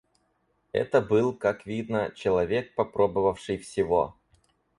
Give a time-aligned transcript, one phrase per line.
[0.71, 4.17] Это был, как видно, человек попробовавший всего.